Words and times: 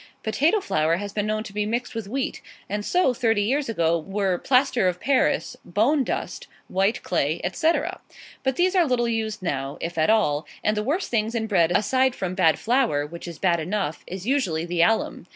Potato 0.23 0.59
flour 0.61 0.95
has 0.97 1.13
been 1.13 1.27
known 1.27 1.43
to 1.43 1.53
be 1.53 1.63
mixed 1.63 1.93
with 1.93 2.07
wheat; 2.07 2.41
and 2.67 2.83
so, 2.83 3.13
thirty 3.13 3.43
years 3.43 3.69
ago, 3.69 3.99
were 3.99 4.39
plaster 4.39 4.87
of 4.87 4.99
Paris, 4.99 5.55
bone 5.63 6.03
dust, 6.03 6.47
white 6.67 7.03
clay, 7.03 7.39
etc. 7.43 8.01
But 8.41 8.55
these 8.55 8.73
are 8.75 8.87
little 8.87 9.07
used 9.07 9.43
now, 9.43 9.77
if 9.79 9.99
at 9.99 10.09
all; 10.09 10.47
and 10.63 10.75
the 10.75 10.81
worst 10.81 11.11
thing 11.11 11.29
in 11.35 11.45
bread, 11.45 11.71
aside 11.71 12.15
from 12.15 12.33
bad 12.33 12.57
flour, 12.57 13.05
which 13.05 13.27
is 13.27 13.37
bad 13.37 13.59
enough, 13.59 14.03
is 14.07 14.25
usually 14.25 14.65
the 14.65 14.81
alum. 14.81 15.27